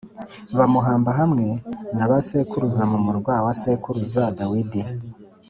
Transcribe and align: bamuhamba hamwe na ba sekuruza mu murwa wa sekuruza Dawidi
bamuhamba 0.57 1.09
hamwe 1.19 1.47
na 1.97 2.05
ba 2.09 2.17
sekuruza 2.27 2.83
mu 2.91 2.97
murwa 3.05 3.33
wa 3.45 3.53
sekuruza 3.61 4.21
Dawidi 4.39 4.81